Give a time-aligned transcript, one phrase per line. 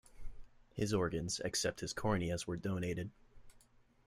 [0.73, 3.11] His organs except his corneas were donated.